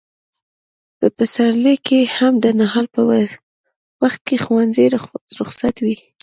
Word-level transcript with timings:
په 0.97 1.07
پسرلي 1.17 1.75
کې 1.87 1.99
هم 2.17 2.33
د 2.43 2.45
نهال 2.59 2.85
په 2.95 3.01
وخت 4.01 4.19
کې 4.27 4.35
ښوونځي 4.43 4.85
رخصت 5.43 5.75
وي. 5.83 5.95